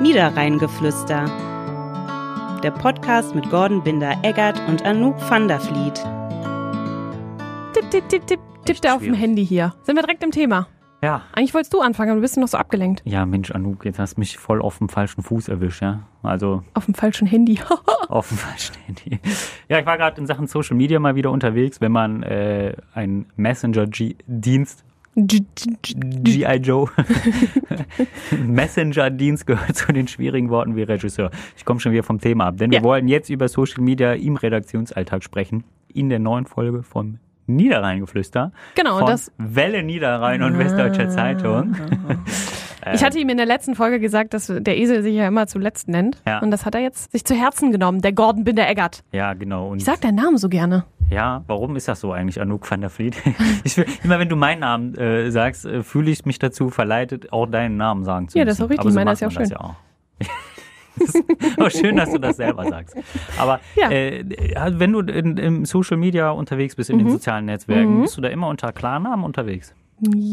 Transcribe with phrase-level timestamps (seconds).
[0.00, 1.26] Niederrheingeflüster.
[2.62, 6.02] Der Podcast mit Gordon Binder-Eggert und Anouk van der Vliet.
[7.74, 9.74] Tipp, tipp, tipp, tipp, tipp der auf dem Handy hier.
[9.82, 10.68] Sind wir direkt im Thema?
[11.02, 11.22] Ja.
[11.34, 13.02] Eigentlich wolltest du anfangen, aber du bist noch so abgelenkt.
[13.04, 16.00] Ja, Mensch, Anouk, jetzt hast du mich voll auf dem falschen Fuß erwischt, ja.
[16.22, 17.58] Also Auf dem falschen Handy.
[18.08, 19.18] auf dem falschen Handy.
[19.68, 23.26] Ja, ich war gerade in Sachen Social Media mal wieder unterwegs, wenn man äh, einen
[23.36, 24.84] Messenger-Dienst
[25.16, 26.56] G.I.
[26.62, 26.88] Joe.
[28.46, 31.30] Messenger-Dienst gehört zu den schwierigen Worten wie Regisseur.
[31.56, 32.80] Ich komme schon wieder vom Thema ab, denn Ja.
[32.80, 35.64] wir wollen jetzt über Social Media im Redaktionsalltag sprechen.
[35.92, 38.52] In der neuen Folge vom Niederrheingeflüster.
[38.76, 41.74] Genau, von das- Welle Niederrhein und Westdeutscher Zeitung.
[42.92, 45.88] Ich hatte ihm in der letzten Folge gesagt, dass der Esel sich ja immer zuletzt
[45.88, 46.20] nennt.
[46.26, 46.38] Ja.
[46.40, 49.02] Und das hat er jetzt sich zu Herzen genommen, der Gordon Binder-Eggert.
[49.12, 49.68] Ja, genau.
[49.68, 50.84] Und Ich sag deinen Namen so gerne.
[51.10, 53.16] Ja, warum ist das so eigentlich, Anouk van der Vliet?
[53.64, 57.32] Ich will, immer wenn du meinen Namen äh, sagst, äh, fühle ich mich dazu verleitet,
[57.32, 58.48] auch deinen Namen sagen zu Ja, müssen.
[58.50, 58.80] das ist auch richtig.
[58.80, 59.74] Aber so Meiner ist ja man das ja auch.
[61.58, 62.94] Auch schön, dass du das selber sagst.
[63.38, 63.90] Aber Ja.
[63.90, 64.22] äh,
[64.78, 67.04] wenn du in, im Social Media unterwegs bist, in Mhm.
[67.04, 69.74] den sozialen Netzwerken, bist du da immer unter Klarnamen unterwegs?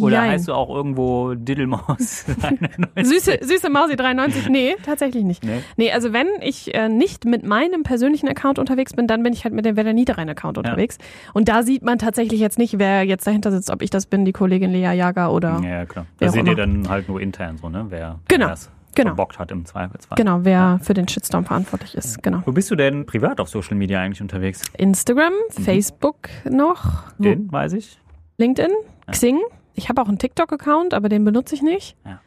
[0.01, 0.31] Oder Jein.
[0.31, 2.25] heißt du auch irgendwo Diddlemaus?
[2.41, 3.05] 91?
[3.05, 4.47] Süße, süße Mausi 93?
[4.49, 5.43] Nee, tatsächlich nicht.
[5.43, 5.61] Nee?
[5.75, 9.43] Nee, also wenn ich äh, nicht mit meinem persönlichen Account unterwegs bin, dann bin ich
[9.43, 10.97] halt mit dem Werder Niederrhein Account unterwegs.
[11.33, 14.23] Und da sieht man tatsächlich jetzt nicht, wer jetzt dahinter sitzt, ob ich das bin,
[14.25, 16.05] die Kollegin Lea Jager oder Ja, klar.
[16.19, 17.85] Wer Da seht ihr dann halt nur intern so, ne?
[17.89, 19.09] Wer, Genau, wer das genau.
[19.09, 20.15] verbockt hat im Zweifelsfall.
[20.15, 22.23] genau, wer für den Shitstorm verantwortlich ist.
[22.23, 22.41] Genau.
[22.45, 24.61] Wo bist du denn privat auf Social Media eigentlich unterwegs?
[24.77, 25.61] Instagram, Mhm.
[25.63, 27.99] Facebook noch, Den, weiß ich.
[28.37, 28.71] LinkedIn,
[29.11, 29.39] Xing.
[29.73, 31.95] Ich habe auch einen TikTok-Account, aber den benutze ich nicht.
[32.05, 32.19] Ja.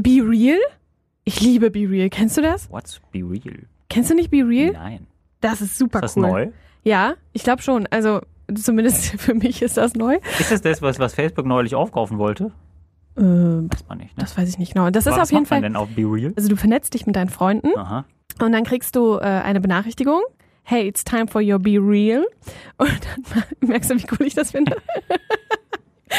[0.00, 0.58] Be Real.
[1.24, 2.08] Ich liebe Be Real.
[2.10, 2.70] Kennst du das?
[2.70, 3.60] What's Be Real?
[3.88, 4.72] Kennst du nicht Be Real?
[4.72, 5.06] Nein.
[5.40, 6.30] Das ist super Ist das cool.
[6.30, 6.48] neu?
[6.84, 7.86] Ja, ich glaube schon.
[7.90, 8.20] Also
[8.54, 10.18] zumindest für mich ist das neu.
[10.38, 12.52] Ist das das, was, was Facebook neulich aufkaufen wollte?
[13.16, 14.22] Äh, Weiß man nicht, ne?
[14.24, 14.90] das weiß ich nicht genau.
[14.90, 15.62] Das ist Aber auf was jeden macht man Fall.
[15.62, 16.32] denn auf Be Real?
[16.36, 18.04] Also du vernetzt dich mit deinen Freunden Aha.
[18.42, 20.20] und dann kriegst du äh, eine Benachrichtigung.
[20.64, 22.26] Hey, it's time for your Be Real.
[22.78, 24.76] Und dann merkst du, wie cool ich das finde.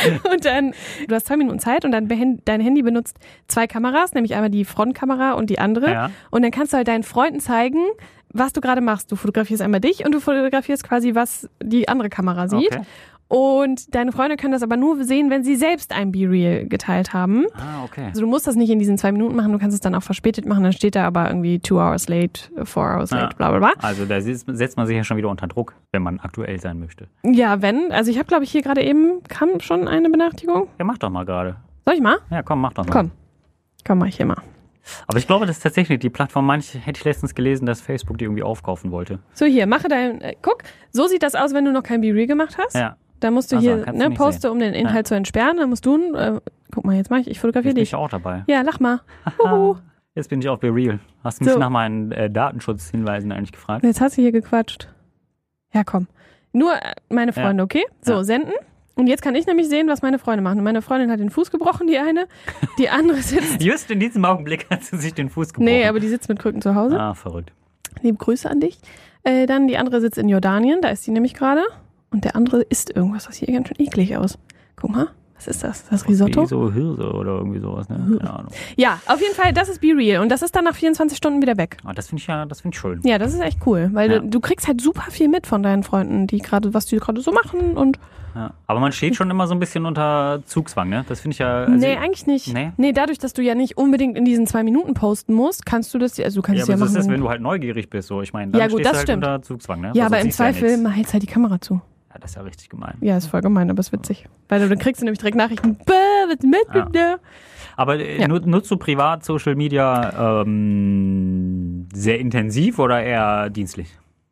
[0.32, 0.74] Und dann,
[1.08, 2.08] du hast zwei Minuten Zeit und dann
[2.46, 3.18] dein Handy benutzt
[3.48, 5.92] zwei Kameras, nämlich einmal die Frontkamera und die andere.
[5.92, 6.12] Ja.
[6.32, 7.80] Und dann kannst du halt deinen Freunden zeigen,
[8.30, 9.12] was du gerade machst.
[9.12, 12.74] Du fotografierst einmal dich und du fotografierst quasi, was die andere Kamera sieht.
[12.76, 12.82] Okay.
[13.28, 17.46] Und deine Freunde können das aber nur sehen, wenn sie selbst ein Be-Real geteilt haben.
[17.56, 18.06] Ah, okay.
[18.06, 20.03] Also du musst das nicht in diesen zwei Minuten machen, du kannst es dann auch
[20.03, 23.22] verspätet machen, dann steht da aber irgendwie two hours late, four hours Ja.
[23.22, 23.72] late, bla bla bla.
[23.81, 27.08] Also da setzt man sich ja schon wieder unter Druck, wenn man aktuell sein möchte.
[27.24, 30.68] Ja, wenn, also ich habe glaube ich hier gerade eben, kam schon eine Benachrichtigung.
[30.78, 31.56] Ja, mach doch mal gerade.
[31.85, 32.18] Soll ich mal?
[32.30, 32.91] Ja, komm, mach doch mal.
[32.91, 33.12] Komm.
[33.88, 34.38] Komm, mach ich hier mal.
[35.08, 38.19] Aber ich glaube, das ist tatsächlich die Plattform, manch hätte ich letztens gelesen, dass Facebook
[38.19, 39.18] die irgendwie aufkaufen wollte.
[39.34, 42.28] So, hier, mache dein, äh, guck, so sieht das aus, wenn du noch kein Be-Real
[42.28, 42.75] gemacht hast.
[42.75, 42.96] Ja.
[43.25, 46.13] Da musst du Also, hier, ne, poste, um den Inhalt zu entsperren, dann musst du,
[46.13, 46.40] äh,
[46.72, 47.90] guck mal, jetzt mach ich, ich fotografiere Jetzt bin dich.
[47.90, 48.44] ich auch dabei.
[48.46, 49.02] Ja, lach mal.
[50.13, 51.00] Jetzt bin ich auf Be Real.
[51.24, 51.59] Hast du mich So.
[51.59, 53.84] nach meinen äh, Datenschutzhinweisen eigentlich gefragt?
[53.84, 54.88] Jetzt hast du hier gequatscht.
[55.74, 56.06] Ja, komm.
[56.53, 57.84] Nur äh, meine Freunde, okay?
[58.02, 58.24] So, Ja.
[58.24, 58.52] senden.
[58.94, 60.59] Und jetzt kann ich nämlich sehen, was meine Freunde machen.
[60.59, 62.28] Und meine Freundin hat den Fuß gebrochen, die eine.
[62.78, 63.59] Die andere sitzt.
[63.64, 65.66] Just in diesem Augenblick hat sie sich den Fuß gebrochen.
[65.66, 66.97] nee, aber die sitzt mit Krücken zu Hause.
[67.00, 67.52] Ah, verrückt.
[68.03, 68.78] Liebe Grüße an dich.
[69.24, 71.64] Äh, dann die andere sitzt in Jordanien, da ist sie nämlich gerade.
[72.12, 74.38] Und der andere isst irgendwas, das sieht ganz schön eklig aus.
[74.76, 75.86] Guck mal, was ist das?
[75.90, 76.44] Das Risotto?
[76.44, 78.18] Wie so Hirse oder irgendwie sowas, ne?
[78.20, 78.52] Keine Ahnung.
[78.78, 80.22] Ja, auf jeden Fall, das ist Be Real.
[80.22, 81.78] Und das ist dann nach 24 Stunden wieder weg.
[81.84, 83.02] Aber das finde ich ja, das finde ich schön.
[83.04, 84.20] Ja, das ist echt cool, weil Ja.
[84.20, 87.20] du, du kriegst halt super viel mit von deinen Freunden, die gerade, was die gerade
[87.22, 88.00] so machen und
[88.34, 88.54] Ja.
[88.68, 91.06] Aber man steht schon immer so ein bisschen unter Zugzwang, ne?
[91.08, 91.64] Das finde ich ja.
[91.64, 92.54] Also, nee, eigentlich nicht.
[92.54, 92.72] Nee?
[92.78, 92.92] Nee?
[92.92, 96.20] dadurch, dass du ja nicht unbedingt in diesen zwei Minuten posten musst, kannst du das,
[96.20, 96.90] also du kannst Ja, es ja aber machen.
[96.90, 98.08] ist das, wenn- wenn du halt neugierig bist?
[98.10, 99.24] So, ich meine, dann Ja, gut, stehst das du halt stimmt.
[99.26, 99.88] unter Zugzwang, ne?
[99.94, 100.84] ja, Weil aber im du ja Zweifel nichts.
[100.84, 101.82] mal hältst halt die Kamera zu.
[102.16, 102.96] Ja, das ist ja richtig gemein.
[103.02, 104.26] Ja, ist voll gemein, aber ist witzig.
[104.48, 106.86] Weil du, dann kriegst du nämlich direkt Nachrichten, was mit Ja.
[106.86, 107.20] dir?
[107.76, 108.28] Aber äh, Ja.
[108.30, 113.90] nu- nutzt du privat Social Media ähm, sehr intensiv oder eher dienstlich?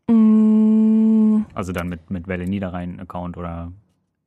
[0.09, 3.73] Mm, Also dann mit, mit Welle Niederrhein-Account oder.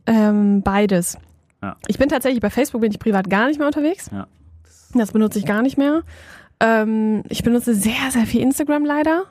[0.07, 1.17] ähm, beides.
[1.63, 1.77] Ja.
[1.89, 4.11] Ich bin tatsächlich bei Facebook bin ich privat gar nicht mehr unterwegs.
[4.13, 4.27] Ja.
[4.93, 6.03] Das benutze ich gar nicht mehr.
[6.61, 9.25] Ähm, ich benutze sehr, sehr viel Instagram leider.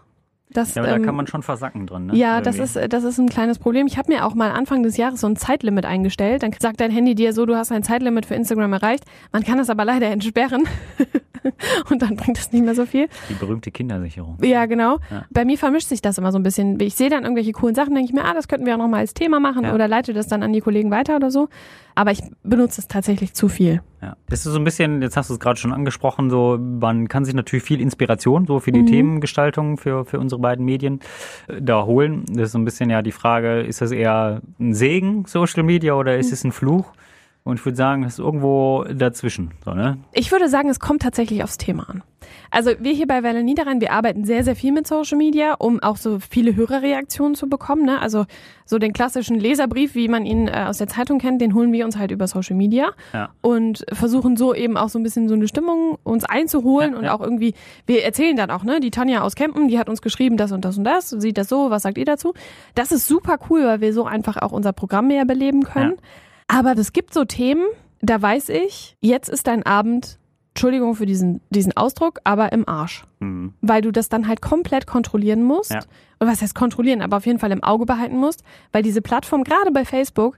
[0.52, 2.16] Das, Ja, aber ähm, da kann man schon versacken drin, ne?
[2.16, 3.88] Ja, das ist, das ist ein kleines Problem.
[3.88, 6.44] Ich habe mir auch mal Anfang des Jahres so ein Zeitlimit eingestellt.
[6.44, 9.04] Dann sagt dein Handy dir so, du hast ein Zeitlimit für Instagram erreicht.
[9.32, 10.64] Man kann das aber leider entsperren.
[11.90, 13.08] Und dann bringt das nicht mehr so viel.
[13.30, 14.38] Die berühmte Kindersicherung.
[14.42, 14.98] Ja, genau.
[15.12, 15.26] Ja.
[15.30, 16.80] Bei mir vermischt sich das immer so ein bisschen.
[16.80, 18.88] Ich sehe dann irgendwelche coolen Sachen, denke ich mir, ah, das könnten wir auch noch
[18.88, 19.74] mal als Thema machen Ja.
[19.74, 21.50] oder leite das dann an die Kollegen weiter oder so.
[21.94, 23.82] Aber ich benutze es tatsächlich zu viel.
[24.06, 24.16] Ja.
[24.30, 27.26] Das ist so ein bisschen, jetzt hast du es gerade schon angesprochen, so man kann
[27.26, 28.86] sich natürlich viel Inspiration so für die Mhm.
[28.88, 31.00] Themengestaltung für, für unsere beiden Medien
[31.48, 32.24] äh, da holen.
[32.30, 35.96] Das ist so ein bisschen ja die Frage, ist das eher ein Segen, Social Media,
[35.96, 36.20] oder Mhm.
[36.20, 36.86] ist es ein Fluch?
[37.46, 39.52] Und ich würde sagen, es ist irgendwo dazwischen.
[39.64, 40.00] So, ne?
[40.14, 42.02] Ich würde sagen, es kommt tatsächlich aufs Thema an.
[42.50, 45.80] Also wir hier bei Welle Niederrhein, wir arbeiten sehr, sehr viel mit Social Media, um
[45.84, 47.86] auch so viele Hörerreaktionen zu bekommen.
[47.86, 48.00] Ne?
[48.02, 48.26] Also
[48.66, 51.86] so den klassischen Leserbrief, wie man ihn äh, aus der Zeitung kennt, den holen wir
[51.86, 53.30] uns halt über Social Media Ja.
[53.42, 57.04] und versuchen so eben auch so ein bisschen so eine Stimmung uns einzuholen Ja, und
[57.06, 57.14] ja.
[57.14, 57.54] auch irgendwie,
[57.86, 60.66] wir erzählen dann auch, ne, die Tanja aus Kempen, die hat uns geschrieben, das und
[60.66, 62.34] das und das, sieht das so, was sagt ihr dazu?
[62.74, 65.94] Das ist super cool, weil wir so einfach auch unser Programm mehr beleben können.
[66.48, 67.66] Aber es gibt so Themen,
[68.02, 70.20] da weiß ich, jetzt ist dein Abend,
[70.54, 73.04] Entschuldigung für diesen, diesen Ausdruck, aber im Arsch.
[73.20, 73.54] Hm.
[73.62, 75.72] Weil du das dann halt komplett kontrollieren musst.
[75.72, 75.80] Ja.
[76.22, 79.44] Oder was heißt kontrollieren, aber auf jeden Fall im Auge behalten musst, weil diese Plattform,
[79.44, 80.38] gerade bei Facebook,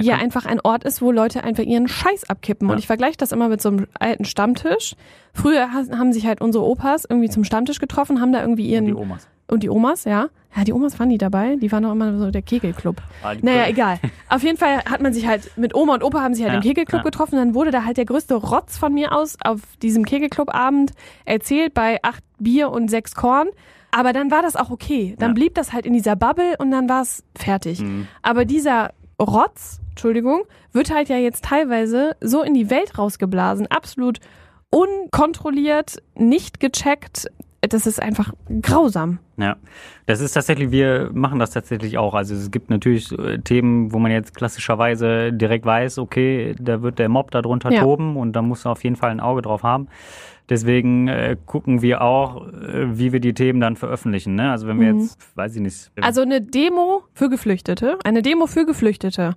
[0.00, 2.68] Ja, einfach ein Ort ist, wo Leute einfach ihren Scheiß abkippen.
[2.68, 2.78] Und Ja.
[2.78, 4.94] ich vergleiche das immer mit so einem alten Stammtisch.
[5.32, 8.84] Früher ha- haben sich halt unsere Opas irgendwie zum Stammtisch getroffen, haben da irgendwie ihren
[8.84, 9.26] Die Omas.
[9.50, 10.28] Und die Omas, ja.
[10.56, 11.56] Ja, die Omas waren die dabei.
[11.56, 12.96] Die waren doch immer so der Kegelclub.
[13.22, 13.98] Ah, Naja, egal.
[14.30, 16.58] Auf jeden Fall hat man sich halt, mit Oma und Opa haben sich halt Ja,
[16.58, 17.04] im Kegelclub ja.
[17.04, 17.36] getroffen.
[17.36, 20.92] Dann wurde da halt der größte Rotz von mir aus auf diesem Kegelclub-Abend
[21.26, 23.48] erzählt bei acht Bier und sechs Korn.
[23.90, 25.14] Aber dann war das auch okay.
[25.18, 25.34] Dann Ja.
[25.34, 27.80] blieb das halt in dieser Bubble und dann war es fertig.
[27.80, 28.08] Mhm.
[28.22, 30.42] Aber dieser Rotz, Entschuldigung,
[30.72, 33.66] wird halt ja jetzt teilweise so in die Welt rausgeblasen.
[33.68, 34.18] Absolut
[34.70, 37.28] unkontrolliert, nicht gecheckt.
[37.68, 38.32] Das ist einfach
[38.62, 39.18] grausam.
[39.36, 39.56] Ja,
[40.06, 42.14] das ist tatsächlich, wir machen das tatsächlich auch.
[42.14, 46.98] Also es gibt natürlich äh, Themen, wo man jetzt klassischerweise direkt weiß, okay, da wird
[46.98, 47.80] der Mob darunter Ja.
[47.82, 49.88] toben und da muss man auf jeden Fall ein Auge drauf haben.
[50.48, 54.34] Deswegen äh, gucken wir auch, äh, wie wir die Themen dann veröffentlichen.
[54.34, 54.50] Ne?
[54.50, 55.00] Also wenn wir Mhm.
[55.00, 59.34] jetzt, weiß ich nicht, Also eine Demo für Geflüchtete, eine Demo für Geflüchtete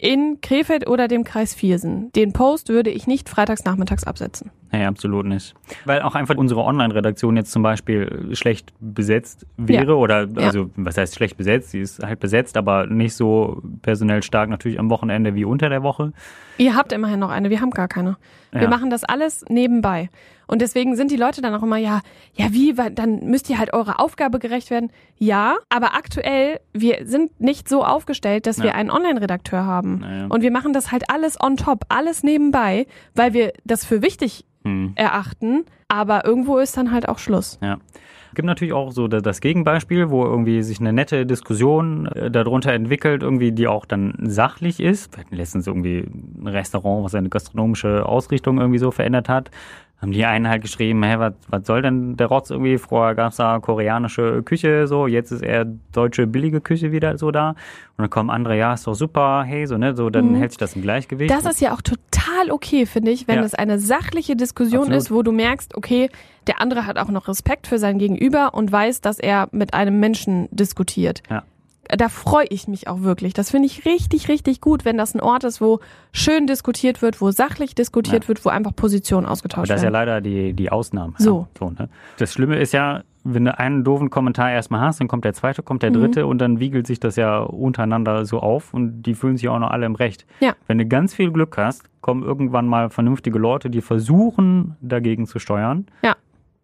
[0.00, 2.10] in Krefeld oder dem Kreis Viersen.
[2.12, 4.50] Den Post würde ich nicht freitags nachmittags absetzen.
[4.72, 5.54] Nee, absolut nicht.
[5.84, 9.92] Weil auch einfach unsere Online-Redaktion jetzt zum Beispiel schlecht besetzt wäre Ja.
[9.94, 10.46] oder, Ja.
[10.46, 11.70] also was heißt schlecht besetzt?
[11.72, 15.82] Sie ist halt besetzt, aber nicht so personell stark natürlich am Wochenende wie unter der
[15.82, 16.12] Woche.
[16.56, 18.16] Ihr habt immerhin noch eine, wir haben gar keine.
[18.52, 18.68] Wir Ja.
[18.68, 20.08] machen das alles nebenbei.
[20.50, 22.00] Und deswegen sind die Leute dann auch immer, ja,
[22.34, 24.90] ja, wie, dann müsst ihr halt eurer Aufgabe gerecht werden.
[25.16, 28.74] Ja, aber aktuell, wir sind nicht so aufgestellt, dass wir Ja.
[28.74, 30.00] einen Online-Redakteur haben.
[30.00, 30.26] Naja.
[30.28, 34.44] Und wir machen das halt alles on top, alles nebenbei, weil wir das für wichtig
[34.64, 34.92] Hm.
[34.96, 35.64] erachten.
[35.88, 37.58] Aber irgendwo ist dann halt auch Schluss.
[37.62, 37.78] Ja.
[38.28, 42.30] Es gibt natürlich auch so da- das Gegenbeispiel, wo irgendwie sich eine nette Diskussion äh,
[42.30, 45.16] darunter entwickelt, irgendwie, die auch dann sachlich ist.
[45.16, 46.06] Wir hatten letztens irgendwie
[46.40, 49.50] ein Restaurant, was seine gastronomische Ausrichtung irgendwie so verändert hat.
[50.02, 52.78] Haben die einen halt geschrieben, hä, was, was soll denn der Rotz irgendwie?
[52.78, 57.50] Vorher gab's da koreanische Küche, so, jetzt ist eher deutsche billige Küche wieder so da.
[57.50, 57.56] Und
[57.98, 60.36] dann kommen andere, ja, ist doch super, hey, so, ne, so, dann Mhm.
[60.36, 61.30] hält sich das im Gleichgewicht.
[61.30, 63.42] Das ist ja auch total okay, finde ich, wenn Ja.
[63.44, 65.02] es eine sachliche Diskussion Absolut.
[65.02, 66.08] ist, wo du merkst, okay,
[66.46, 70.00] der andere hat auch noch Respekt für sein Gegenüber und weiß, dass er mit einem
[70.00, 71.22] Menschen diskutiert.
[71.28, 71.42] Ja.
[71.96, 73.32] Da freue ich mich auch wirklich.
[73.34, 75.80] Das finde ich richtig, richtig gut, wenn das ein Ort ist, wo
[76.12, 78.28] schön diskutiert wird, wo sachlich diskutiert Ja.
[78.28, 80.06] wird, wo einfach Positionen ausgetauscht das ist ja werden.
[80.08, 81.14] leider die, die Ausnahme.
[81.18, 81.40] So.
[81.40, 81.88] Ja, so ne?
[82.18, 85.62] Das Schlimme ist ja, wenn du einen doofen Kommentar erstmal hast, dann kommt der zweite,
[85.62, 85.94] kommt der Mhm.
[85.94, 89.58] dritte und dann wiegelt sich das ja untereinander so auf und die fühlen sich auch
[89.58, 90.26] noch alle im Recht.
[90.40, 90.54] Ja.
[90.66, 95.38] Wenn du ganz viel Glück hast, kommen irgendwann mal vernünftige Leute, die versuchen, dagegen zu
[95.38, 95.86] steuern.
[96.02, 96.16] Ja.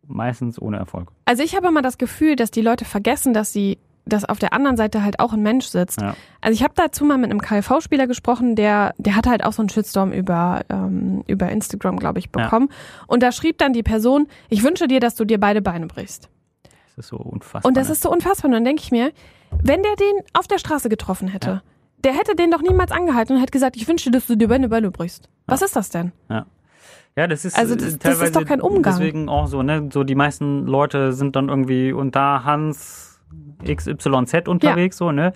[0.08, 1.08] Meistens ohne Erfolg.
[1.24, 4.52] Also ich habe immer das Gefühl, dass die Leute vergessen, dass sie dass auf der
[4.52, 6.00] anderen Seite halt auch ein Mensch sitzt.
[6.00, 6.14] Ja.
[6.40, 9.62] Also ich habe dazu mal mit einem KV-Spieler gesprochen, der der hatte halt auch so
[9.62, 12.44] einen Shitstorm über ähm, über Instagram, glaube ich, Ja.
[12.44, 12.68] bekommen.
[13.08, 16.28] Und da schrieb dann die Person: Ich wünsche dir, dass du dir beide Beine brichst.
[16.96, 17.68] Das ist so unfassbar.
[17.68, 17.92] Und das ne?
[17.94, 18.46] ist so unfassbar.
[18.48, 19.10] Und dann denke ich mir,
[19.50, 21.62] wenn der den auf der Straße getroffen hätte, Ja.
[22.04, 24.48] der hätte den doch niemals angehalten und hätte gesagt: Ich wünsche dir, dass du dir
[24.48, 25.28] beide Beine brichst.
[25.46, 26.12] Was ist das denn?
[27.18, 28.94] Ja, das ist Also äh, das- das ist teilweise doch kein Umgang.
[28.94, 29.88] Deswegen auch so, ne?
[29.92, 33.15] So die meisten Leute sind dann irgendwie unter Hans
[33.64, 35.32] XYZ unterwegs, so, ne?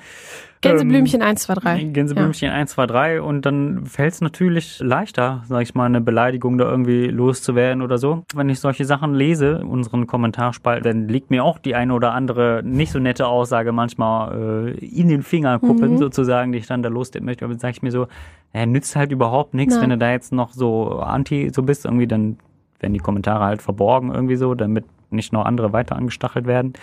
[0.61, 1.83] Gänseblümchen 1, 2, 3.
[1.85, 6.59] Gänseblümchen 1, 2, 3 und dann fällt es natürlich leichter, sag ich mal, eine Beleidigung
[6.59, 8.25] da irgendwie loszuwerden oder so.
[8.35, 12.61] Wenn ich solche Sachen lese, unseren Kommentarspalt, dann liegt mir auch die eine oder andere
[12.63, 15.99] nicht so nette Aussage manchmal äh, in den Fingerkuppen Mhm.
[15.99, 17.47] sozusagen, die ich dann da loswerden möchte.
[17.47, 18.07] Aber dann sage ich mir so,
[18.53, 22.07] ja, nützt halt überhaupt nichts, wenn du da jetzt noch so anti so bist, irgendwie
[22.07, 22.37] dann
[22.81, 26.75] werden die Kommentare halt verborgen irgendwie so, damit nicht noch andere weiter angestachelt werden.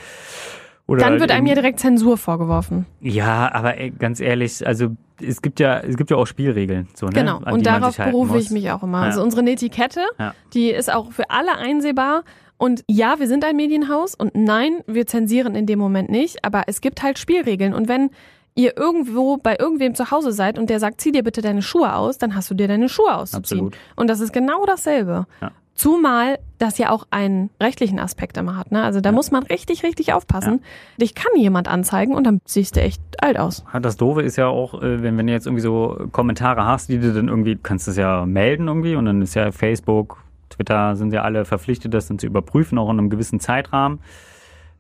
[0.88, 2.86] Oder Dann wird einem eben- ja direkt Zensur vorgeworfen.
[3.02, 7.08] ja, aber ey, ganz ehrlich, also es gibt ja, es gibt ja auch Spielregeln, so,
[7.08, 7.12] ne?
[7.14, 9.00] Genau, und darauf berufe ich mich auch immer.
[9.00, 9.04] Ja.
[9.06, 10.34] Also unsere Netiquette, Ja.
[10.54, 12.24] die ist auch für alle einsehbar.
[12.60, 16.64] Und ja, wir sind ein Medienhaus und nein, wir zensieren in dem Moment nicht, aber
[16.68, 17.74] es gibt halt Spielregeln.
[17.76, 18.10] Und wenn
[18.58, 21.96] ihr irgendwo bei irgendwem zu Hause seid und der sagt, zieh dir bitte deine Schuhe
[21.96, 23.68] aus, dann hast du dir deine Schuhe auszuziehen.
[23.68, 23.78] Absolut.
[23.96, 25.28] Und das ist genau dasselbe.
[25.42, 25.52] Ja.
[25.76, 28.72] Zumal das ja auch einen rechtlichen Aspekt immer hat.
[28.72, 28.82] Ne?
[28.82, 30.64] Also da muss man richtig, richtig aufpassen.
[31.00, 33.64] Dich kann jemand anzeigen und dann siehst du echt alt aus.
[33.72, 36.90] Ja, Das Doofe ist ja auch, äh, wenn, wenn du jetzt irgendwie so Kommentare hast,
[36.90, 40.24] die du dann irgendwie, du kannst das ja melden irgendwie und dann ist ja Facebook,
[40.50, 44.00] Twitter sind ja alle verpflichtet, das dann zu überprüfen, auch in einem gewissen Zeitrahmen.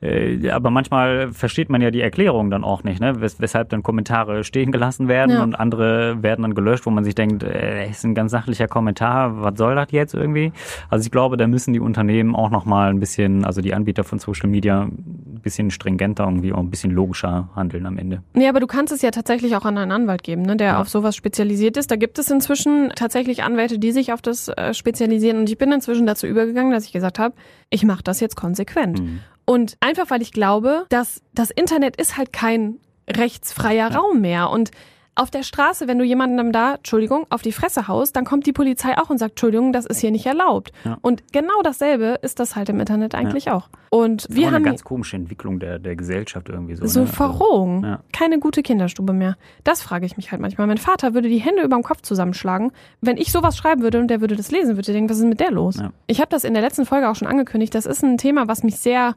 [0.02, 3.20] Äh, Aber manchmal versteht man ja die Erklärung dann auch nicht, ne?
[3.20, 5.44] Wes weshalb dann Kommentare stehen gelassen werden Ja.
[5.44, 9.42] und andere werden dann gelöscht, wo man sich denkt, äh, ist ein ganz sachlicher Kommentar,
[9.42, 10.52] was soll das jetzt irgendwie?
[10.90, 14.20] Also ich glaube, da müssen die Unternehmen auch nochmal ein bisschen, also die Anbieter von
[14.20, 18.22] Social Media, ein bisschen stringenter irgendwie auch ein bisschen logischer handeln am Ende.
[18.34, 20.80] Nee, aber du kannst es ja tatsächlich auch an einen Anwalt geben, ne, der Ja.
[20.82, 21.90] auf sowas spezialisiert ist.
[21.90, 25.40] Da gibt es inzwischen tatsächlich Anwälte, die sich auf das äh, spezialisieren.
[25.40, 27.34] Und ich bin inzwischen dazu übergegangen, dass ich gesagt habe,
[27.70, 29.02] ich mache das jetzt konsequent.
[29.02, 29.20] Mhm.
[29.50, 34.50] Und einfach, weil ich glaube, dass das Internet ist halt kein rechtsfreier Raum mehr.
[34.50, 34.72] Und
[35.18, 38.54] auf der Straße, wenn du jemandem da, Entschuldigung, auf die Fresse haust, dann kommt die
[38.54, 40.72] Polizei auch und sagt, Entschuldigung, das ist hier nicht erlaubt.
[40.84, 40.98] Ja.
[41.02, 43.70] Und genau dasselbe ist das halt im Internet eigentlich auch.
[43.90, 46.86] Und Das ist wir auch haben eine ganz komische Entwicklung der, der Gesellschaft irgendwie so.
[46.86, 47.06] so ne?
[47.06, 47.84] Also, Verrohung.
[47.84, 48.00] ja.
[48.14, 49.38] Keine gute Kinderstube mehr.
[49.64, 50.68] Das frage ich mich halt manchmal.
[50.68, 52.72] Mein Vater würde die Hände überm Kopf zusammenschlagen.
[53.02, 55.26] Wenn ich sowas schreiben würde und der würde das lesen, würde er denken, was ist
[55.26, 55.78] mit der los?
[55.78, 55.92] Ja.
[56.06, 57.74] Ich habe das in der letzten Folge auch schon angekündigt.
[57.74, 59.16] Das ist ein Thema, was mich sehr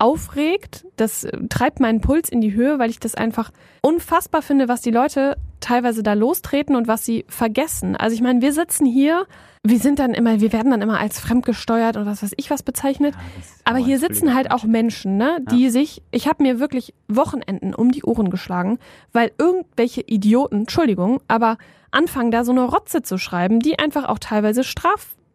[0.00, 0.86] aufregt.
[0.96, 3.50] Das äh, treibt meinen Puls in die Höhe, weil ich das einfach
[3.82, 7.96] unfassbar finde, was die Leute teilweise da lostreten und was sie vergessen.
[7.96, 9.26] Also ich meine, wir sitzen hier,
[9.62, 12.62] wir sind dann immer, wir werden dann immer als fremdgesteuert und was weiß ich was
[12.62, 13.14] bezeichnet.
[13.14, 13.20] Ja,
[13.64, 14.64] Aber hier sitzen halt auch.
[14.64, 18.78] Menschen, ne, die sich, ich habe mir wirklich Wochenenden um die Ohren geschlagen,
[19.12, 21.58] weil irgendwelche Idioten, Entschuldigung, aber
[21.90, 24.64] anfangen da so eine Rotze zu schreiben, die einfach auch teilweise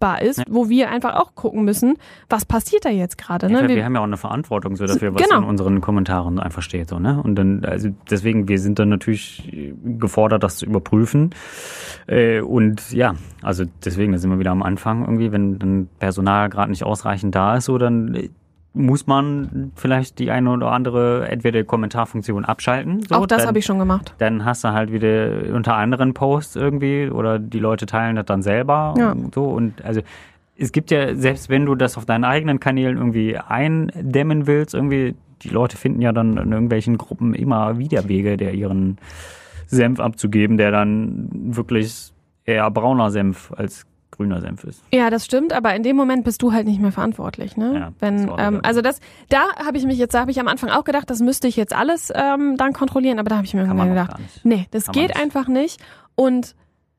[0.06, 0.44] strafbar ist, Ja.
[0.50, 1.96] wo wir einfach auch gucken müssen,
[2.30, 3.48] was passiert da jetzt gerade.
[3.48, 3.68] Ja, Ne?
[3.70, 5.40] wir, Wir- haben ja auch eine Verantwortung so dafür, was Genau.
[5.40, 6.90] in unseren Kommentaren einfach steht.
[6.90, 7.22] So, ne?
[7.22, 9.50] Und dann, also deswegen, wir sind dann natürlich
[9.84, 11.32] gefordert, das zu überprüfen.
[12.08, 16.50] Äh, und ja, also deswegen, da sind wir wieder am Anfang irgendwie, wenn dann Personal
[16.50, 18.30] gerade nicht ausreichend da ist, so dann äh,
[18.76, 23.02] muss man vielleicht die eine oder andere entweder Kommentarfunktion abschalten.
[23.08, 24.14] So, auch das habe ich schon gemacht.
[24.18, 28.42] dann hast du halt wieder unter anderen Posts irgendwie oder die Leute teilen das dann
[28.42, 29.12] selber Ja.
[29.14, 30.02] und so und also
[30.58, 35.16] es gibt ja, selbst wenn du das auf deinen eigenen Kanälen irgendwie eindämmen willst, irgendwie,
[35.42, 38.98] die Leute finden ja dann in irgendwelchen Gruppen immer wieder Wege, der ihren
[39.68, 42.14] Senf abzugeben, der dann wirklich
[42.46, 44.82] eher brauner Senf als grüner Senf ist.
[44.92, 47.74] Ja, das stimmt, aber in dem Moment bist du halt nicht mehr verantwortlich, ne?
[47.74, 50.48] Ja, Wenn, das ähm, also das, da habe ich mich jetzt, da habe ich am
[50.48, 53.54] Anfang auch gedacht, das müsste ich jetzt alles ähm, dann kontrollieren, aber da habe ich
[53.54, 55.82] mir irgendwann gedacht, nee, das Kann geht einfach nicht.
[56.16, 56.56] Und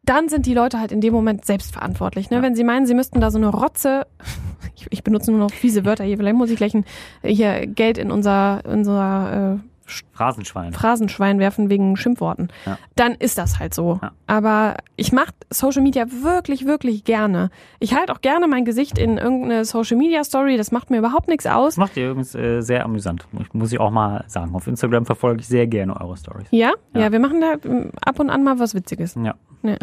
[0.07, 2.31] dann sind die Leute halt in dem Moment selbstverantwortlich.
[2.31, 2.37] Ne?
[2.37, 2.43] Ja.
[2.43, 4.07] Wenn sie meinen, sie müssten da so eine Rotze,
[4.77, 6.85] ich, ich benutze nur noch fiese Wörter hier, vielleicht muss ich gleich ein,
[7.23, 9.69] hier Geld in unser, unser äh,
[10.13, 10.73] Phrasenschwein.
[10.73, 12.79] Phrasenschwein werfen wegen Schimpfworten, Ja.
[12.97, 13.99] dann ist das halt so.
[14.03, 14.13] Ja.
[14.27, 17.51] Aber ich mache Social Media wirklich, wirklich gerne.
[17.79, 21.29] Ich halte auch gerne mein Gesicht in irgendeine Social Media Story, das macht mir überhaupt
[21.29, 21.75] nichts aus.
[21.75, 23.27] Das macht ihr übrigens äh, sehr amüsant.
[23.33, 24.55] Muss- Muss ich auch mal sagen.
[24.55, 26.49] Auf Instagram verfolge ich sehr gerne eure Stories.
[26.51, 26.73] Ja?
[26.95, 27.13] ja, Ja.
[27.13, 29.15] wir machen da ähm, ab und an mal was Witziges.
[29.23, 29.35] Ja.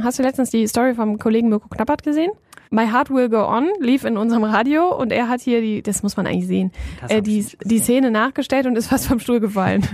[0.02, 2.32] Hast du letztens die Story vom Kollegen Mirko Knappert gesehen?
[2.74, 6.02] My Heart Will Go On lief in unserem Radio und er hat hier die, das
[6.02, 6.72] muss man eigentlich sehen,
[7.08, 9.86] äh, die, die Szene nachgestellt und ist fast vom Stuhl gefallen.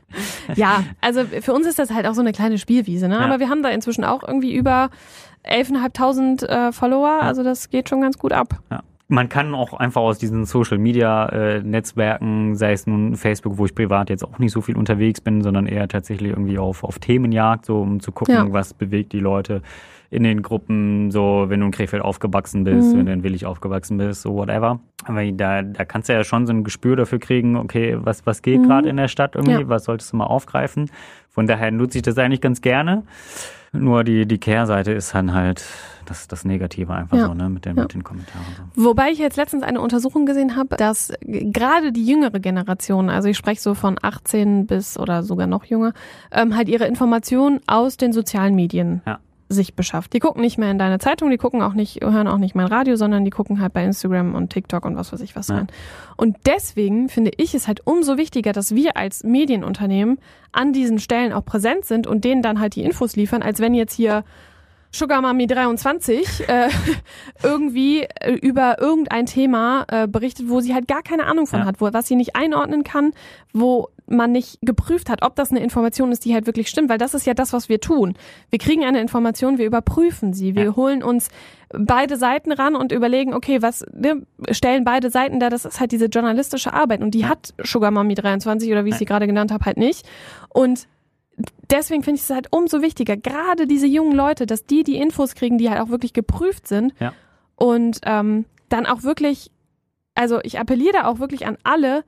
[0.56, 3.16] ja, also für uns ist das halt auch so eine kleine Spielwiese, ne?
[3.16, 3.20] Ja.
[3.20, 4.88] Aber wir haben da inzwischen auch irgendwie über
[5.44, 8.60] 11.500 äh, Follower, also das geht schon ganz gut ab.
[8.70, 8.82] Ja.
[9.12, 13.66] Man kann auch einfach aus diesen Social Media äh, Netzwerken, sei es nun Facebook, wo
[13.66, 16.98] ich privat jetzt auch nicht so viel unterwegs bin, sondern eher tatsächlich irgendwie auf, auf
[16.98, 18.52] Themenjagd, so um zu gucken, Ja.
[18.52, 19.60] was bewegt die Leute
[20.08, 22.98] in den Gruppen, so wenn du in Krefeld aufgewachsen bist, Mhm.
[23.00, 24.80] wenn du in Willig aufgewachsen bist, so whatever.
[25.04, 28.40] Aber da, da kannst du ja schon so ein Gespür dafür kriegen, okay, was, was
[28.40, 28.66] geht Mhm.
[28.66, 29.68] gerade in der Stadt irgendwie, Ja.
[29.68, 30.90] was solltest du mal aufgreifen.
[31.28, 33.02] Von daher nutze ich das eigentlich ganz gerne.
[33.72, 35.64] Nur die, die Kehrseite ist dann halt
[36.04, 37.26] das, das Negative einfach Ja.
[37.26, 37.82] so, ne, mit den, Ja.
[37.84, 38.44] mit den Kommentaren.
[38.74, 38.84] So.
[38.84, 43.36] Wobei ich jetzt letztens eine Untersuchung gesehen habe, dass gerade die jüngere Generation, also ich
[43.38, 45.94] spreche so von 18 bis oder sogar noch jünger,
[46.30, 49.20] ähm, halt ihre Informationen aus den sozialen Medien Ja.
[49.52, 50.12] Sich beschafft.
[50.12, 52.66] Die gucken nicht mehr in deine Zeitung, die gucken auch nicht, hören auch nicht mein
[52.66, 55.56] Radio, sondern die gucken halt bei Instagram und TikTok und was weiß ich was Ja.
[55.56, 55.66] rein.
[56.16, 60.18] Und deswegen finde ich es halt umso wichtiger, dass wir als Medienunternehmen
[60.52, 63.74] an diesen Stellen auch präsent sind und denen dann halt die Infos liefern, als wenn
[63.74, 64.24] jetzt hier
[64.94, 66.68] Sugar Mami 23 äh,
[67.42, 71.64] irgendwie äh, über irgendein Thema äh, berichtet, wo sie halt gar keine Ahnung von Ja.
[71.66, 73.12] hat, wo, was sie nicht einordnen kann,
[73.52, 76.98] wo man nicht geprüft hat, ob das eine Information ist, die halt wirklich stimmt, weil
[76.98, 78.14] das ist ja das, was wir tun.
[78.50, 80.76] Wir kriegen eine Information, wir überprüfen sie, wir Ja.
[80.76, 81.28] holen uns
[81.74, 85.90] beide Seiten ran und überlegen, okay, was ne, stellen beide Seiten da, das ist halt
[85.92, 87.30] diese journalistische Arbeit und die Ja.
[87.30, 90.06] hat Sugar Mami 23 oder wie ich sie gerade genannt habe, halt nicht.
[90.50, 90.86] Und
[91.70, 95.34] deswegen finde ich es halt umso wichtiger, gerade diese jungen Leute, dass die die Infos
[95.34, 97.14] kriegen, die halt auch wirklich geprüft sind Ja.
[97.56, 99.50] und ähm, dann auch wirklich,
[100.14, 102.04] also ich appelliere da auch wirklich an alle,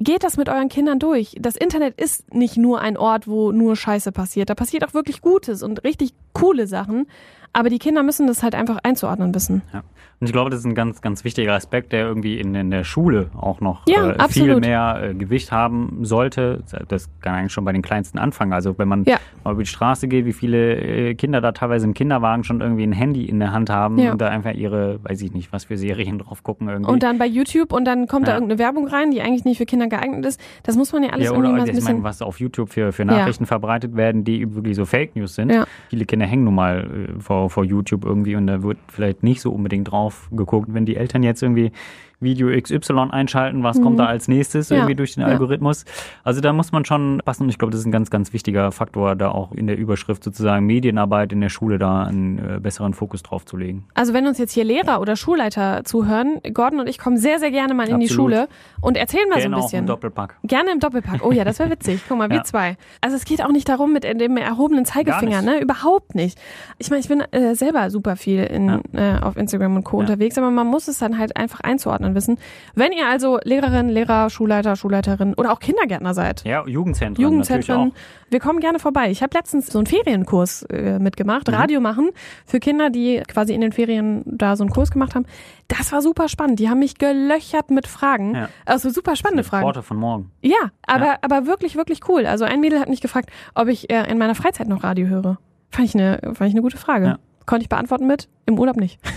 [0.00, 1.34] geht das mit euren Kindern durch.
[1.38, 4.50] Das Internet ist nicht nur ein Ort, wo nur Scheiße passiert.
[4.50, 7.06] Da passiert auch wirklich Gutes und richtig coole Sachen.
[7.52, 9.62] Aber die Kinder müssen das halt einfach einzuordnen wissen.
[9.72, 9.82] Ja.
[10.20, 12.82] Und ich glaube, das ist ein ganz, ganz wichtiger Aspekt, der irgendwie in, in der
[12.82, 16.64] Schule auch noch Ja, äh, viel mehr äh, Gewicht haben sollte.
[16.88, 18.52] Das kann eigentlich schon bei den Kleinsten anfangen.
[18.52, 19.18] Also wenn man Ja.
[19.44, 22.82] mal über die Straße geht, wie viele äh, Kinder da teilweise im Kinderwagen schon irgendwie
[22.82, 25.76] ein Handy in der Hand haben und da einfach ihre, weiß ich nicht, was für
[25.76, 26.90] Serien drauf gucken irgendwie.
[26.90, 29.66] Und dann bei YouTube und dann kommt da irgendeine Werbung rein, die eigentlich nicht für
[29.66, 30.40] Kinder geeignet ist.
[30.64, 32.02] Das muss man ja alles ja, irgendwie oder mal so ein ich meine, bisschen.
[32.02, 35.52] was auf YouTube für, für Nachrichten verbreitet werden, die wirklich so Fake News sind.
[35.90, 36.80] Viele Kinder hängen nun mal
[37.16, 40.68] äh, vor, YouTube irgendwie und da wird vielleicht nicht so unbedingt drauf geguckt.
[40.72, 41.70] Wenn die Eltern jetzt irgendwie
[42.20, 44.74] Video XY einschalten, was kommt da als nächstes Mhm.
[44.74, 44.80] Ja.
[44.82, 45.28] irgendwie durch den Ja.
[45.28, 45.84] Algorithmus?
[46.24, 48.72] Also da muss man schon passen und ich glaube, das ist ein ganz, ganz wichtiger
[48.72, 52.94] Faktor, da auch in der Überschrift sozusagen Medienarbeit in der Schule da einen äh, besseren
[52.94, 53.86] Fokus drauf zu legen.
[53.94, 57.50] Also wenn uns jetzt hier Lehrer oder Schulleiter zuhören, Gordon und ich kommen sehr, sehr
[57.50, 58.32] gerne mal in die Absolut.
[58.32, 58.48] Schule
[58.80, 59.78] und erzählen mal Gerne so ein auch bisschen.
[59.80, 60.36] im Doppelpack.
[60.44, 61.24] Gerne im Doppelpack.
[61.24, 62.00] Oh ja, das wäre witzig.
[62.08, 62.44] Guck mal, wir Ja.
[62.44, 62.76] zwei.
[63.00, 65.60] Also es geht auch nicht darum mit dem erhobenen Zeigefinger, ne?
[65.60, 66.38] Überhaupt nicht.
[66.78, 69.98] Ich meine, ich bin äh, selber super viel in, äh, auf Instagram und Co.
[69.98, 72.38] Unterwegs, aber man muss es dann halt einfach einzuordnen wissen.
[72.74, 77.92] Wenn ihr also Lehrerin, Lehrer, Schulleiter, Schulleiterin oder auch Kindergärtner seid, Ja, Jugendzentren, Jugendzentren,
[78.30, 79.10] wir kommen gerne vorbei.
[79.10, 81.54] Ich habe letztens so einen Ferienkurs äh, mitgemacht, Mhm.
[81.54, 82.10] Radio machen
[82.44, 85.26] für Kinder, die quasi in den Ferien da so einen Kurs gemacht haben.
[85.68, 86.58] Das war super spannend.
[86.60, 88.34] Die haben mich gelöchert mit Fragen.
[88.34, 88.48] Ja.
[88.66, 89.44] Also super spannende.
[89.44, 89.62] Fragen.
[89.62, 90.30] Porte von morgen.
[90.42, 92.26] Ja, aber, aber wirklich, wirklich cool.
[92.26, 95.38] Also ein Mädel hat mich gefragt, ob ich äh, in meiner Freizeit noch Radio höre.
[95.70, 97.06] Fand ich eine, fand ich eine gute Frage.
[97.06, 97.18] Ja.
[97.48, 98.28] Konnte ich beantworten mit?
[98.44, 99.00] Im Urlaub nicht.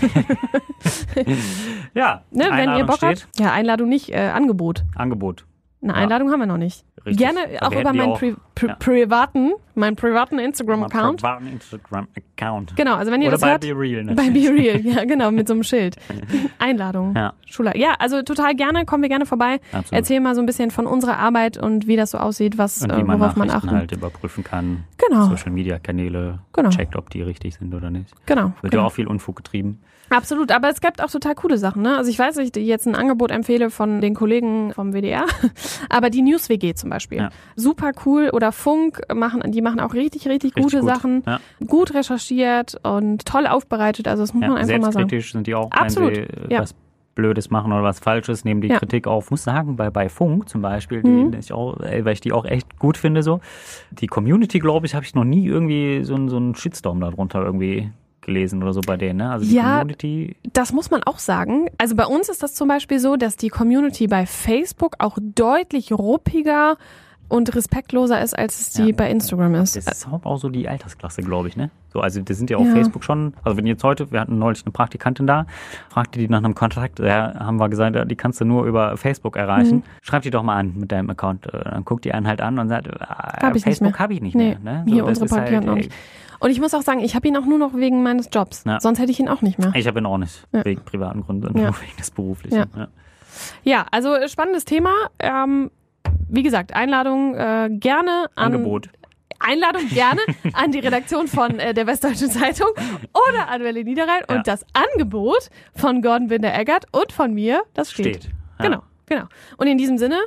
[1.93, 3.39] Ja, Ne, wenn ihr Bock steht, habt.
[3.39, 4.85] Ja, Einladung nicht, äh, Angebot.
[4.95, 5.45] Angebot.
[5.83, 5.97] Eine Ja.
[5.99, 6.85] Einladung haben wir noch nicht.
[7.05, 7.17] Richtig.
[7.17, 8.75] Gerne auch über meinen auch- pri pri ja.
[8.75, 11.21] privaten, meinen privaten Instagram-Account.
[11.21, 12.75] Privaten Instagram-Account.
[12.75, 13.61] Genau, also wenn ihr Oder das bei hört.
[13.61, 14.29] Be Real Bei.
[14.29, 15.95] Be Real, ja genau, mit so einem Schild.
[16.59, 17.15] Einladung.
[17.15, 17.75] Ja, Schule.
[17.75, 19.59] Ja, also total gerne, kommen wir gerne vorbei.
[19.71, 19.91] absolut.
[19.93, 22.91] Erzähl mal so ein bisschen von unserer Arbeit und wie das so aussieht, was, und
[22.91, 23.71] äh, wie man worauf man achten.
[23.71, 24.83] halt überprüfen kann.
[24.97, 26.69] Genau, Social-Media-Kanäle Genau.
[26.69, 28.13] checkt, ob die richtig sind oder nicht.
[28.27, 28.53] genau.
[28.61, 28.83] Wird genau.
[28.83, 29.81] ja auch viel Unfug getrieben.
[30.09, 31.83] Absolut, aber es gibt auch total coole Sachen.
[31.83, 31.95] Ne?
[31.95, 35.23] Also ich weiß, dass ich jetzt ein Angebot empfehle von den Kollegen vom WDR,
[35.89, 37.17] aber die News WG zum Beispiel.
[37.19, 37.29] Ja.
[37.55, 40.89] Super cool oder Funk machen, die machen auch richtig, richtig, Richtig gute gut.
[40.89, 44.07] Sachen, Ja, gut recherchiert und toll aufbereitet.
[44.07, 44.55] Also das muss man ja.
[44.57, 44.93] einfach mal sagen.
[45.09, 46.75] Selbstkritisch sind die auch, Absolut, wenn sie äh, was
[47.13, 48.69] Blödes machen oder was Falsches, nehmen die.
[48.69, 49.31] Kritik auf.
[49.31, 51.33] Muss sagen, bei, bei Funk zum Beispiel, die Mhm.
[51.37, 53.41] ich auch, äh, weil ich die auch echt gut finde, so.
[53.91, 57.43] Die Community, glaube ich, habe ich noch nie irgendwie so, einen- so einen Shitstorm darunter
[57.43, 59.17] irgendwie gelesen oder so bei denen.
[59.17, 59.31] Ne?
[59.31, 59.79] Also die Ja.
[59.79, 61.69] Community, Das muss man auch sagen.
[61.77, 65.91] Also bei uns ist das zum Beispiel so, dass die Community bei Facebook auch deutlich
[65.91, 66.77] ruppiger
[67.31, 68.95] und respektloser ist, als es die Ja.
[68.95, 69.75] bei Instagram ist.
[69.77, 71.69] das ist auch so die Altersklasse, glaube ich, ne?
[71.93, 72.73] So, also das sind ja auf Ja.
[72.73, 75.45] Facebook schon, also wenn jetzt heute, wir hatten neulich eine Praktikantin da,
[75.89, 79.35] fragte die nach einem Kontakt, ja, haben wir gesagt, die kannst du nur über Facebook
[79.35, 79.77] erreichen.
[79.77, 79.83] Mhm.
[80.01, 81.47] Schreib die doch mal an mit deinem Account.
[81.47, 84.35] Äh, Dann guckt die einen halt an und sagt, ah, Hab Facebook habe ich nicht
[84.35, 84.59] mehr.
[84.59, 84.83] Ne?
[84.87, 85.91] hier das unsere halt, auch nicht.
[86.39, 88.63] Und ich muss auch sagen, ich habe ihn auch nur noch wegen meines Jobs.
[88.65, 88.79] Ja.
[88.79, 89.71] Sonst hätte ich ihn auch nicht mehr.
[89.75, 90.65] Ich habe ihn auch nicht, Ja.
[90.65, 91.65] wegen privaten Gründen, Ja.
[91.65, 92.65] nur wegen des beruflichen.
[93.63, 94.91] Ja, also äh, spannendes Thema.
[95.19, 95.71] Ähm,
[96.31, 98.89] wie gesagt, Einladung äh, gerne an Angebot.
[99.39, 100.21] Einladung gerne
[100.53, 102.67] an die Redaktion von äh, der Westdeutschen Zeitung
[103.13, 104.35] oder an Welle Niederrhein Ja.
[104.35, 108.17] und das Angebot von Gordon Binder-Eggert und von mir, das steht.
[108.17, 108.23] Steht.
[108.59, 108.65] Ja.
[108.65, 109.23] Genau, genau.
[109.57, 110.19] Und in diesem Sinne,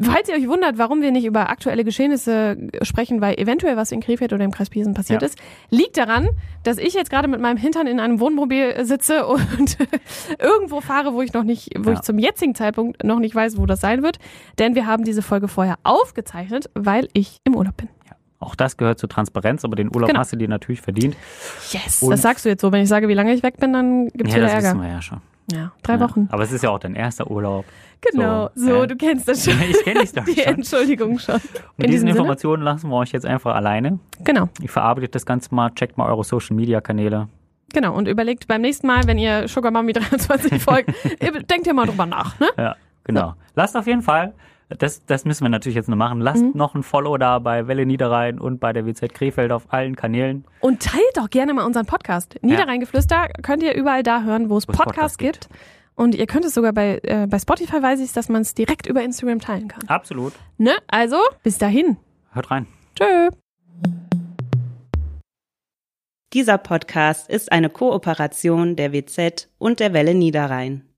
[0.00, 4.00] falls ihr euch wundert, warum wir nicht über aktuelle Geschehnisse sprechen, weil eventuell was in
[4.00, 5.26] Krefeld oder im Kreis Piesen passiert Ja.
[5.26, 5.38] ist,
[5.70, 6.28] liegt daran,
[6.62, 9.76] dass ich jetzt gerade mit meinem Hintern in einem Wohnmobil sitze und
[10.40, 11.96] irgendwo fahre, wo ich noch nicht, wo Ja.
[11.96, 14.18] ich zum jetzigen Zeitpunkt noch nicht weiß, wo das sein wird.
[14.58, 17.88] Denn wir haben diese Folge vorher aufgezeichnet, weil ich im Urlaub bin.
[18.38, 20.20] Auch das gehört zur Transparenz, aber den Urlaub Genau.
[20.20, 21.16] hast du dir natürlich verdient.
[21.70, 22.02] Yes.
[22.02, 22.70] Und- das sagst du jetzt so.
[22.70, 24.82] Wenn ich sage, wie lange ich weg bin, dann gibt's ja, wieder das wissen Ärger.
[24.82, 25.20] wir ja schon.
[25.52, 26.00] Ja, drei Ja.
[26.00, 26.28] Wochen.
[26.30, 27.64] Aber es ist ja auch dein erster Urlaub.
[28.12, 28.50] Genau.
[28.54, 28.86] So, So, ja.
[28.86, 29.54] du kennst das schon.
[29.62, 30.54] Ich kenne die Story Die schon.
[30.54, 31.34] Entschuldigung schon.
[31.36, 32.10] Mit In diesen diesem Sinne?
[32.10, 33.98] Informationen lassen wir euch jetzt einfach alleine.
[34.24, 37.28] Genau, Ich verarbeite das Ganze mal, checkt mal eure Social Media Kanäle.
[37.72, 37.94] genau.
[37.96, 40.90] Und überlegt beim nächsten Mal, wenn ihr Sugar Mami 23 folgt,
[41.50, 42.48] denkt ihr mal drüber nach, ne?
[42.58, 43.34] Ja, genau.
[43.54, 44.34] Lasst auf jeden Fall,
[44.68, 46.52] das, das müssen wir natürlich jetzt noch machen, lasst Mhm.
[46.54, 50.44] noch ein Follow da bei Welle Niederrhein und bei der WZ Krefeld auf allen Kanälen.
[50.60, 52.36] Und teilt doch gerne mal unseren Podcast.
[52.42, 55.48] Niederrheingeflüster könnt ihr überall da hören, wo es Podcasts Podcasts gibt.
[55.94, 58.86] Und ihr könnt es sogar bei, äh, bei Spotify, weiß ich, dass man es direkt
[58.86, 59.82] über Instagram teilen kann.
[59.88, 60.34] Absolut.
[60.58, 60.72] Ne?
[60.88, 61.96] Also, bis dahin.
[62.32, 62.66] Hört rein.
[62.98, 63.30] Tschö.
[66.34, 70.86] Dieser Podcast ist eine Kooperation der WZ und der Welle Niederrhein.